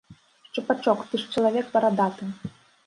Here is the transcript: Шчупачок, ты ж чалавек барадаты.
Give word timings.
Шчупачок, 0.47 1.03
ты 1.11 1.21
ж 1.25 1.31
чалавек 1.37 1.65
барадаты. 1.77 2.23